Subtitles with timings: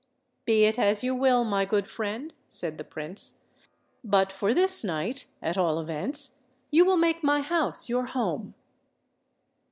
[0.45, 3.43] "Be it as you will, my good friend," said the Prince.
[4.03, 8.55] "But for this night, at all events, you will make my house your home."